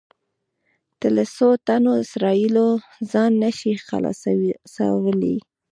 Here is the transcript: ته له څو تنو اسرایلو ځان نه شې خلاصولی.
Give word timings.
ته 0.99 1.07
له 1.15 1.23
څو 1.35 1.49
تنو 1.65 1.91
اسرایلو 2.03 2.67
ځان 3.11 3.31
نه 3.43 3.49
شې 3.57 3.73
خلاصولی. 3.87 5.35